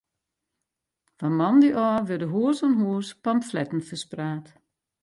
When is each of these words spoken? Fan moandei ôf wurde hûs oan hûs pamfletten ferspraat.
Fan 1.17 1.33
moandei 1.39 1.75
ôf 1.87 2.03
wurde 2.07 2.27
hûs 2.33 2.57
oan 2.65 2.75
hûs 2.81 3.07
pamfletten 3.23 3.81
ferspraat. 3.87 4.45